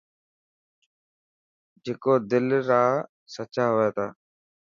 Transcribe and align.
جڪو 1.85 2.13
دل 2.29 2.45
را 2.69 2.83
سچا 3.33 3.65
هئني 3.71 3.89
ٿا. 3.95 4.07